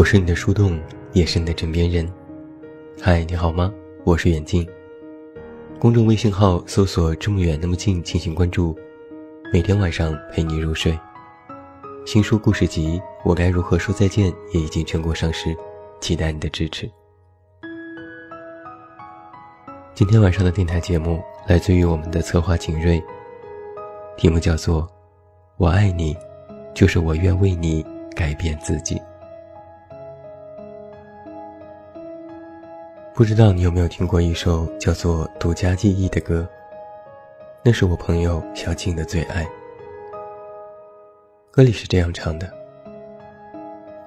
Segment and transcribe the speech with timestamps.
[0.00, 0.80] 我是你的树洞，
[1.12, 2.10] 也是你的枕边人。
[3.02, 3.70] 嗨，你好吗？
[4.02, 4.66] 我是远近。
[5.78, 8.74] 公众微信号搜索“这么远那么近”进行关注，
[9.52, 10.98] 每天晚上陪你入睡。
[12.06, 15.54] 新书故事集《我该如何说再见》也已经全国上市，
[16.00, 16.90] 期待你的支持。
[19.94, 23.02] 今天晚上的电台节目来自于我们的策划景睿，
[24.16, 24.82] 题目叫做
[25.58, 26.16] 《我爱你，
[26.72, 27.84] 就是我愿为你
[28.16, 28.94] 改变自己》。
[33.12, 36.48] 不知道你有没有听过一首叫做《独家记忆》的歌？
[37.62, 39.46] 那是我朋友小静的最爱。
[41.50, 42.50] 歌里是这样唱的：“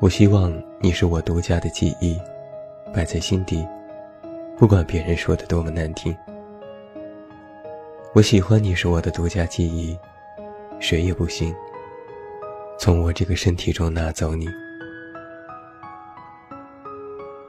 [0.00, 2.18] 我希望你是我独家的记忆，
[2.94, 3.66] 摆在心底，
[4.56, 6.16] 不管别人说的多么难听。
[8.14, 9.98] 我喜欢你是我的独家记忆，
[10.78, 11.54] 谁也不行
[12.78, 14.46] 从我这个身体中拿走你。”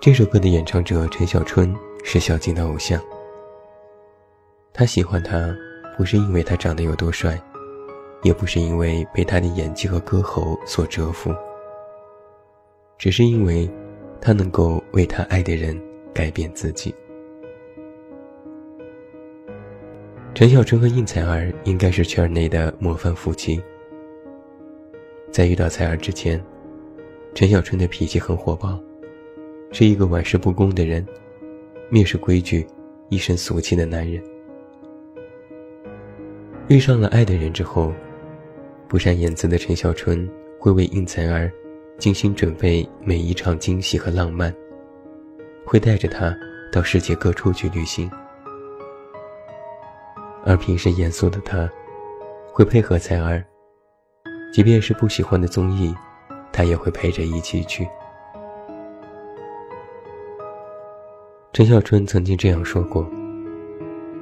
[0.04, 1.74] 这首歌的演唱者陈小春
[2.04, 3.02] 是小静的偶像。
[4.74, 5.56] 他喜欢他，
[5.98, 7.42] 不是因为他长得有多帅，
[8.22, 11.34] 也不是因为被他的演技和歌喉所折服，
[12.98, 13.72] 只是因为，
[14.20, 15.82] 他能够为他爱的人
[16.14, 16.94] 改变自己。
[20.36, 23.64] 陈小春和应采儿应该是圈内的模范夫妻。
[25.32, 26.44] 在遇到采儿之前，
[27.34, 28.78] 陈小春的脾气很火爆。
[29.74, 31.04] 是一个玩世不恭的人，
[31.92, 32.66] 蔑视规矩，
[33.10, 34.24] 一身俗气的男人。
[36.68, 37.92] 遇上了爱的人之后，
[38.88, 41.52] 不善言辞的陈小春会为应采儿
[41.98, 44.54] 精心准备每一场惊喜和浪漫，
[45.66, 46.38] 会带着她
[46.72, 48.08] 到世界各处去旅行。
[50.46, 51.68] 而平时严肃的他，
[52.52, 53.44] 会配合采儿，
[54.54, 55.96] 即便是不喜欢的综艺，
[56.52, 57.88] 他也会陪着一起去。
[61.54, 63.08] 陈小春曾经这样说过：“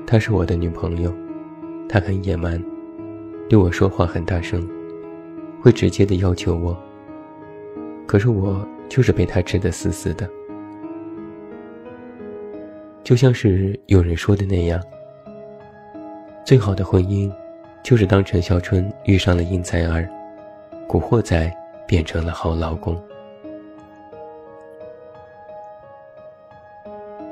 [0.06, 1.10] 她是我的女朋友，
[1.88, 2.62] 她很野蛮，
[3.48, 4.68] 对我说话很大声，
[5.62, 6.78] 会直接的要求我。
[8.06, 10.30] 可是我就是被她吃得死死的。
[13.02, 14.78] 就像是有人说的那样，
[16.46, 17.32] 最好的婚姻，
[17.82, 20.06] 就是当陈小春遇上了应采儿，
[20.86, 21.50] 古惑仔
[21.88, 23.02] 变成了好老公。”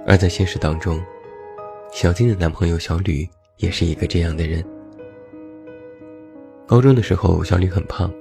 [0.10, 1.00] 而在现实当中，
[1.94, 4.66] 小静的男朋友小吕也是一个这样的人。
[6.66, 8.12] 高中的时候，小吕很胖，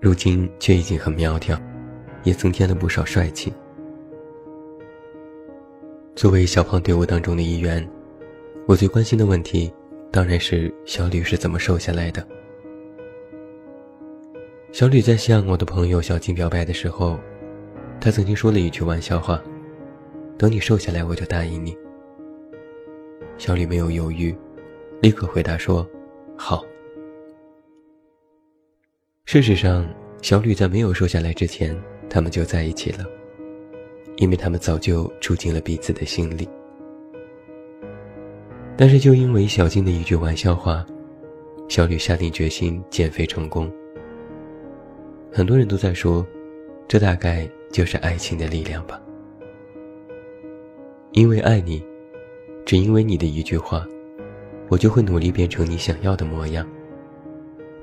[0.00, 1.60] 如今却已经很苗条，
[2.22, 3.52] 也增添了不少帅气。
[6.16, 7.86] 作为小胖队伍当中的一员，
[8.66, 9.70] 我最关心的问题
[10.10, 12.26] 当然是小吕是怎么瘦下来的。
[14.72, 17.18] 小吕在向我的朋友小静表白的时候，
[18.00, 19.38] 他曾经说了一句玩笑话。
[20.36, 21.76] 等你瘦下来，我就答应你。
[23.38, 24.34] 小吕没有犹豫，
[25.00, 25.88] 立刻回答说
[26.36, 26.64] ：“好。”
[29.26, 29.88] 事实上，
[30.22, 31.76] 小吕在没有瘦下来之前，
[32.08, 33.04] 他们就在一起了，
[34.16, 36.48] 因为他们早就住进了彼此的心里。
[38.76, 40.84] 但是，就因为小静的一句玩笑话，
[41.68, 43.70] 小吕下定决心减肥成功。
[45.32, 46.24] 很多人都在说，
[46.86, 49.00] 这大概就是爱情的力量吧。
[51.14, 51.80] 因为爱你，
[52.66, 53.86] 只因为你的一句话，
[54.68, 56.68] 我就会努力变成你想要的模样。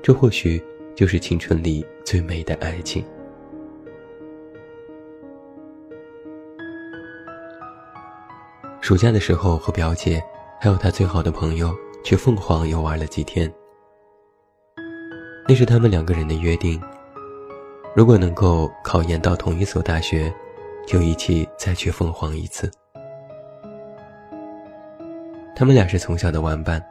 [0.02, 0.62] 这或许
[0.94, 3.02] 就是青春里最美的爱情。
[8.82, 10.22] 暑假的时候，和表姐
[10.60, 11.74] 还有她最好的朋友
[12.04, 13.50] 去凤凰游玩了几天。
[15.48, 16.78] 那是他们两个人的约定：
[17.96, 20.30] 如果能够考研到同一所大学，
[20.86, 22.70] 就一起再去凤凰一次。
[25.62, 26.84] 他们俩是从小的玩伴，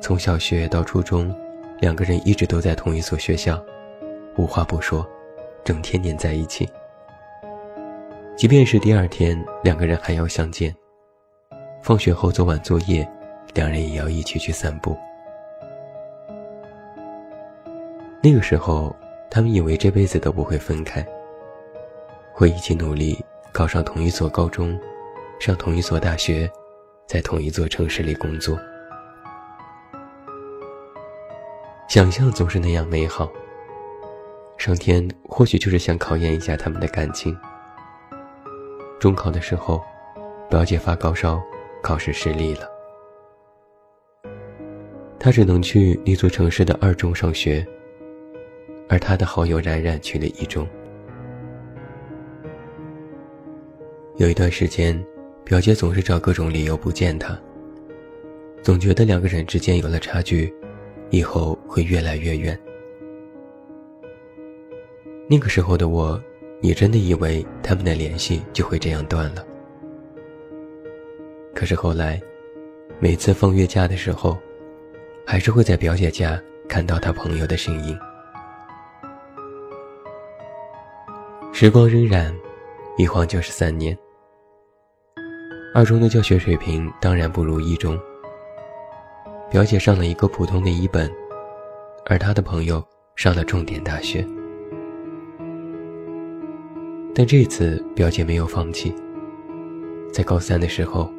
[0.00, 1.34] 从小学到初中，
[1.80, 3.60] 两个人一直都在同一所学校，
[4.36, 5.04] 无话不说，
[5.64, 6.64] 整天黏在一起。
[8.36, 10.72] 即便是第二天，两个人还要相见。
[11.82, 13.04] 放学后做完作业，
[13.52, 14.96] 两人也要一起去散步。
[18.22, 18.94] 那个时候，
[19.28, 21.04] 他们以为这辈子都不会分开，
[22.32, 23.18] 会一起努力
[23.50, 24.78] 考上同一所高中，
[25.40, 26.48] 上同一所大学。
[27.06, 28.58] 在同一座城市里工作，
[31.88, 33.30] 想象总是那样美好。
[34.56, 37.36] 上天或许就是想考验一下他们的感情。
[39.00, 39.82] 中考的时候，
[40.48, 41.42] 表姐发高烧，
[41.82, 42.70] 考试失利了，
[45.18, 47.66] 她只能去那座城市的二中上学，
[48.88, 50.66] 而她的好友冉冉去了一中。
[54.16, 55.04] 有一段时间，
[55.44, 57.38] 表姐总是找各种理由不见他，
[58.62, 60.52] 总觉得两个人之间有了差距，
[61.10, 62.58] 以后会越来越远。
[65.28, 66.20] 那个时候的我，
[66.60, 69.44] 也真的以为他们的联系就会这样断了。
[71.54, 72.20] 可是后来，
[72.98, 74.38] 每次放月假的时候，
[75.26, 77.98] 还是会在表姐家看到她朋友的身影。
[81.52, 82.32] 时光荏苒，
[82.96, 83.96] 一晃就是三年。
[85.74, 87.98] 二中的教学水平当然不如一中。
[89.50, 91.10] 表姐上了一个普通的一本，
[92.06, 92.84] 而她的朋友
[93.16, 94.26] 上了重点大学。
[97.14, 98.94] 但这次表姐没有放弃，
[100.12, 101.10] 在高三的时候。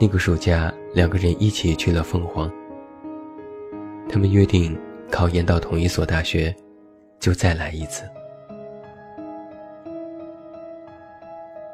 [0.00, 2.50] 那个暑假，两个人一起去了凤凰。
[4.08, 4.76] 他们约定，
[5.10, 6.52] 考研到同一所大学，
[7.20, 8.02] 就再来一次。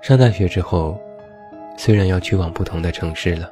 [0.03, 1.01] 上大学之后，
[1.79, 3.51] 虽然要去往不同的城市了，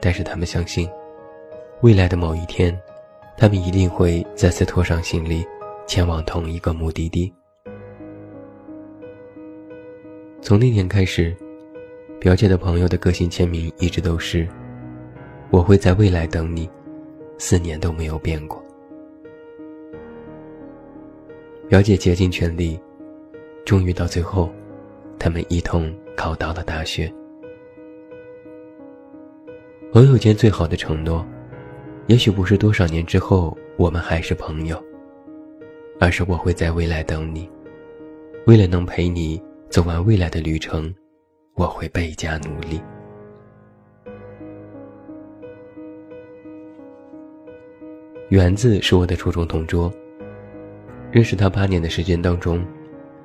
[0.00, 0.86] 但是他们相信，
[1.80, 2.78] 未来的某一天，
[3.38, 5.42] 他们一定会再次拖上行李，
[5.86, 7.32] 前往同一个目的地。
[10.42, 11.34] 从那天开始。
[12.20, 14.46] 表姐的朋友的个性签名一直都是
[15.48, 16.68] ：“我会在未来等你，
[17.38, 18.62] 四年都没有变过。”
[21.66, 22.78] 表姐竭尽全力，
[23.64, 24.50] 终于到最后，
[25.18, 27.12] 他们一同考到了大学。
[29.92, 31.26] 朋友间最好的承诺，
[32.06, 34.82] 也许不是多少年之后我们还是朋友，
[35.98, 37.50] 而是我会在未来等你，
[38.46, 40.94] 为了能陪你走完未来的旅程。
[41.54, 42.80] 我会倍加努力。
[48.30, 49.92] 园子是我的初中同桌。
[51.10, 52.64] 认识他八年的时间当中，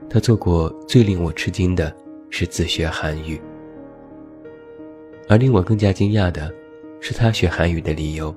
[0.09, 1.95] 他做过最令我吃惊的
[2.37, 3.39] 是自学韩语，
[5.29, 6.53] 而令我更加惊讶的
[6.99, 8.35] 是他学韩语的理由。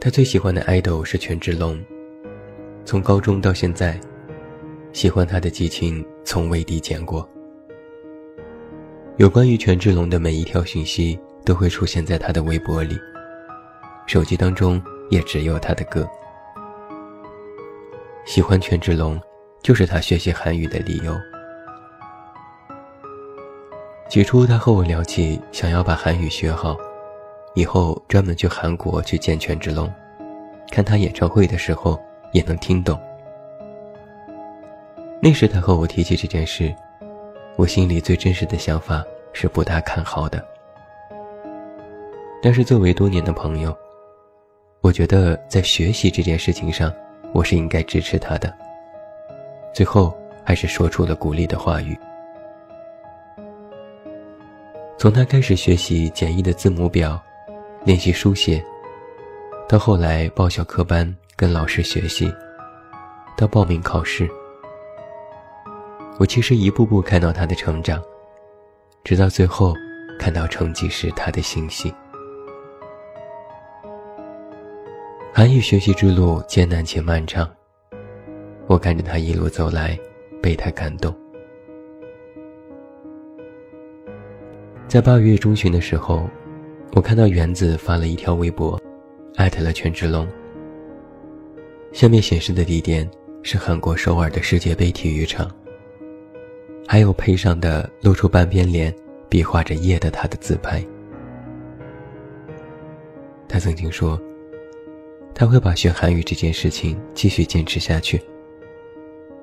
[0.00, 1.78] 他最喜欢的 idol 是权志龙，
[2.82, 4.00] 从高中到现在。
[4.94, 7.28] 喜欢他的激情从未递减过。
[9.18, 12.96] 有关于权志龙的每一条讯息都会出现在他的微博里，
[14.06, 16.08] 手机当中也只有他的歌。
[18.24, 19.20] 喜欢权志龙，
[19.62, 21.14] 就是他学习韩语的理由。
[24.08, 26.76] 起初他和我聊起想要把韩语学好，
[27.54, 29.92] 以后专门去韩国去见权志龙，
[30.70, 32.00] 看他演唱会的时候
[32.32, 32.98] 也能听懂。
[35.20, 36.74] 那时他和我提起这件事，
[37.56, 40.42] 我心里最真实的想法是不大看好的。
[42.40, 43.76] 但是作为多年的朋友，
[44.80, 46.90] 我觉得在学习这件事情上，
[47.34, 48.50] 我是应该支持他的。
[49.72, 51.96] 最后还是说出了鼓励的话语。
[54.98, 57.20] 从他开始学习简易的字母表，
[57.84, 58.62] 练习书写，
[59.68, 62.32] 到后来报小课班跟老师学习，
[63.36, 64.28] 到报名考试。
[66.18, 68.02] 我其实一步步看到他的成长，
[69.04, 69.72] 直到最后
[70.18, 71.94] 看到成绩时他的欣喜。
[75.32, 77.48] 韩语学习之路艰难且漫长，
[78.68, 79.98] 我看着他一路走来，
[80.42, 81.14] 被他感动。
[84.86, 86.28] 在八月中旬的时候，
[86.92, 88.78] 我看到园子发了一条微博，
[89.36, 90.28] 艾特了权志龙。
[91.92, 93.10] 下面显示的地点
[93.42, 95.50] 是韩国首尔的世界杯体育场。
[96.86, 98.94] 还有配上的露出半边脸、
[99.30, 100.84] 比划着耶的他的自拍。
[103.48, 104.20] 他曾经说，
[105.34, 108.20] 他会把学韩语这件事情继续坚持下去，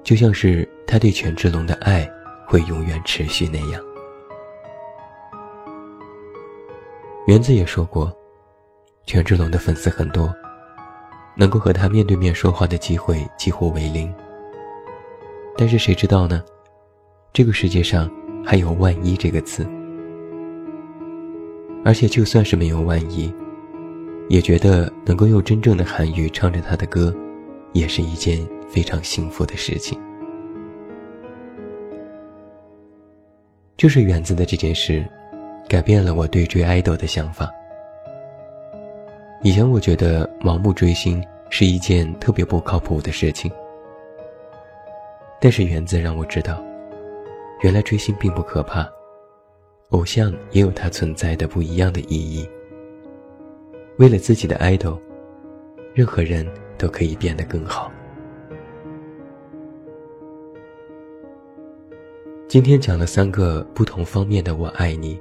[0.06, 2.08] 就像是他对权志龙的爱
[2.48, 3.82] 会永远持续那样。
[7.26, 8.16] 园子也说过，
[9.08, 10.32] 权志龙的粉丝很多，
[11.36, 14.14] 能够和他面对面说话的机会几乎为零。
[15.58, 16.44] 但是谁知道呢？
[17.34, 18.08] 这个世界上
[18.46, 19.68] 还有“万一”这个词，
[21.84, 23.34] 而且就算是没有万一，
[24.30, 27.12] 也觉得能够用真正的韩语唱着他的歌，
[27.74, 30.00] 也是一件非常幸福的事情。
[33.78, 35.06] 就是园子的这件事，
[35.68, 37.52] 改变了我对追爱豆的想法。
[39.44, 43.52] 以前我觉得盲目追星是一件特别不靠谱的事情，
[45.40, 46.64] 但是园子让我知道。
[47.62, 48.90] 原来追星并不可怕，
[49.90, 52.48] 偶像也有它存在的不一样的意义。
[53.98, 55.00] 为了自己的 idol，
[55.94, 56.46] 任何人
[56.78, 57.92] 都可以变得更好。
[62.56, 65.20] 今天讲了三个不同方面的“我爱你”，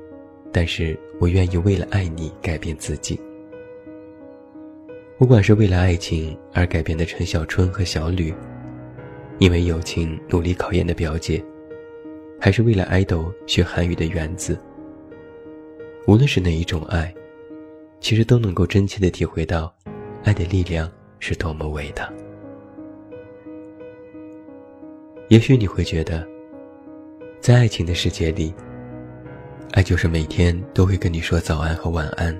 [0.54, 3.20] 但是我愿意为了爱你改变自己。
[5.18, 8.32] 不管是为了爱情而改变的陈小春和小吕，
[9.38, 11.44] 因为友情努力考研的表姐，
[12.40, 14.56] 还是为了爱豆学韩语的原子。
[16.06, 17.12] 无论是哪一种爱，
[17.98, 19.74] 其实都能够真切的体会到，
[20.22, 20.88] 爱的力量
[21.18, 22.08] 是多么伟大。
[25.26, 26.32] 也许你会觉得。
[27.44, 28.54] 在爱情的世界里，
[29.72, 32.34] 爱就是每天都会跟你说早安和晚安。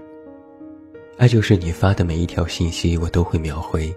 [1.19, 3.95] 爱就是你发的每一条信息我都会秒回。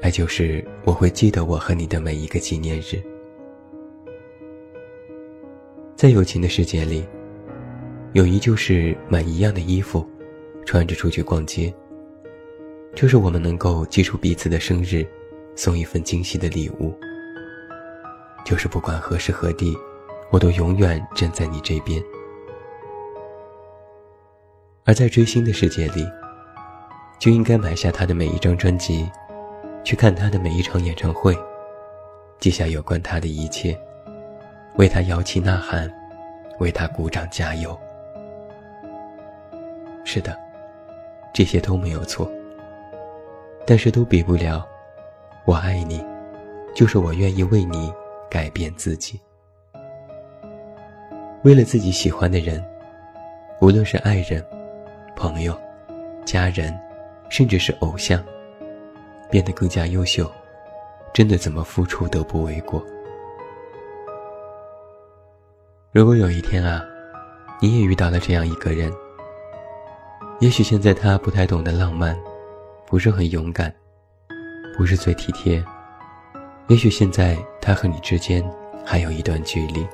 [0.00, 3.02] 爱就是我会记得我和你的每一个纪念日。
[5.96, 7.04] 在友情的世界里，
[8.12, 10.08] 友谊就是买一样的衣服，
[10.64, 11.74] 穿着出去逛街。
[12.94, 15.04] 就是我们能够记住彼此的生日，
[15.56, 16.96] 送一份惊喜的礼物。
[18.44, 19.76] 就是不管何时何地。
[20.30, 22.02] 我都永远站在你这边。
[24.84, 26.06] 而在追星的世界里，
[27.18, 29.10] 就应该买下他的每一张专辑，
[29.84, 31.36] 去看他的每一场演唱会，
[32.38, 33.78] 记下有关他的一切，
[34.76, 35.92] 为他摇旗呐喊，
[36.58, 37.78] 为他鼓掌加油。
[40.04, 40.34] 是的，
[41.34, 42.30] 这些都没有错，
[43.66, 44.66] 但是都比不了
[45.44, 46.02] “我爱你”，
[46.74, 47.92] 就是我愿意为你
[48.30, 49.20] 改变自己。
[51.44, 52.62] 为了自己喜欢的人，
[53.60, 54.44] 无论是爱人、
[55.14, 55.56] 朋友、
[56.24, 56.76] 家人，
[57.28, 58.22] 甚至是偶像，
[59.30, 60.30] 变得更加优秀，
[61.12, 62.84] 真的怎么付出都不为过。
[65.92, 66.84] 如果有一天啊，
[67.60, 68.92] 你也遇到了这样一个人，
[70.40, 72.18] 也许现在他不太懂得浪漫，
[72.84, 73.72] 不是很勇敢，
[74.76, 75.64] 不是最体贴，
[76.66, 78.44] 也许现在他和你之间
[78.84, 79.86] 还有一段距离。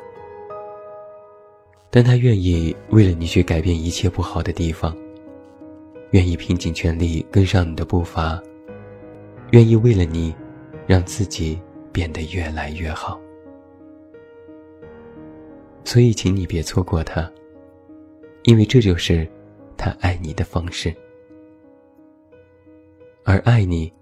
[1.95, 4.93] 但他愿意为了你去改变一切不好的地方，
[6.11, 8.43] 愿意拼尽全力跟上你的步伐，
[9.53, 10.35] 愿意为了你，
[10.89, 11.57] 让自己
[11.93, 13.21] 变得越来越好。
[15.85, 17.31] 所以，请你别错过他，
[18.43, 19.25] 因为这就是
[19.77, 20.93] 他爱你的方式。
[23.23, 23.93] 而爱你，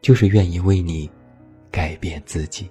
[0.00, 1.10] 就是愿意为你
[1.72, 2.70] 改变自己。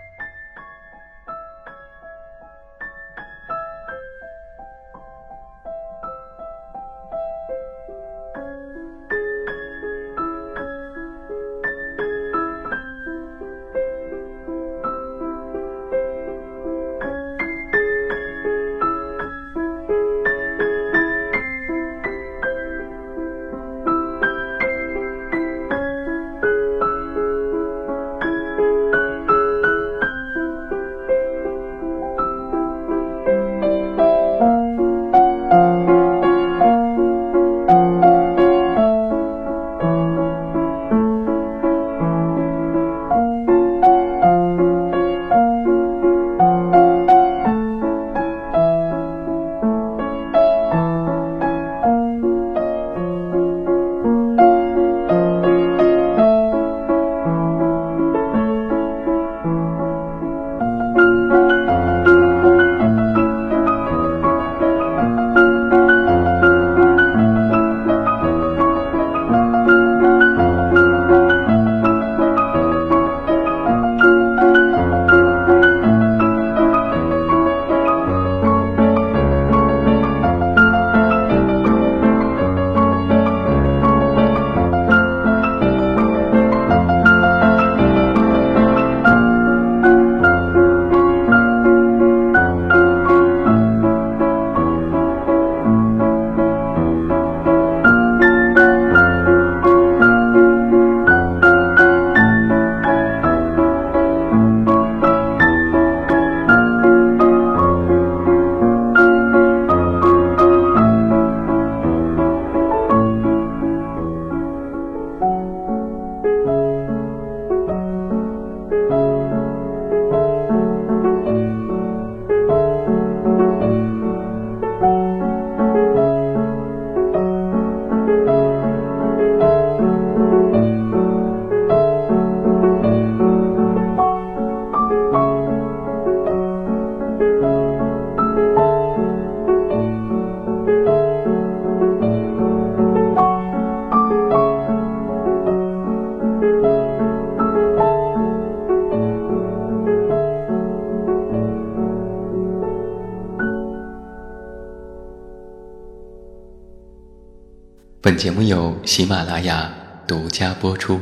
[158.03, 159.71] 本节目由喜马拉雅
[160.07, 161.01] 独家播出。